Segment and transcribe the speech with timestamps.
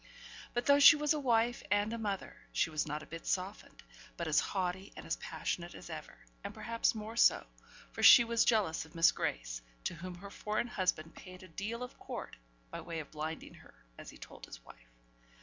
[0.55, 3.83] But though she was a wife and a mother, she was not a bit softened,
[4.17, 7.45] but as haughty and as passionate as ever; and perhaps more so,
[7.91, 11.83] for she was jealous of Miss Grace, to whom her foreign husband paid a deal
[11.83, 12.35] of court
[12.71, 14.89] by way of blinding her as he told his wife.